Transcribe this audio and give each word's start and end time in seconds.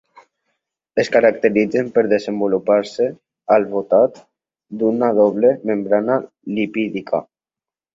Es 1.03 1.11
caracteritzen 1.15 1.91
per 1.99 2.05
desenvolupar-se 2.15 3.09
al 3.59 3.69
voltat 3.77 4.21
d'una 4.83 5.15
doble 5.23 5.57
membrana 5.75 6.23
lipídica. 6.61 7.27